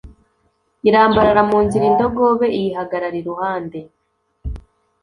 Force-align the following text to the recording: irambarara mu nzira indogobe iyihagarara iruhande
irambarara 0.87 1.41
mu 1.49 1.57
nzira 1.65 1.85
indogobe 1.91 2.47
iyihagarara 2.57 3.15
iruhande 3.21 3.79